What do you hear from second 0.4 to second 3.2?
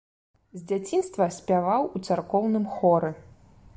З дзяцінства спяваў у царкоўным хоры.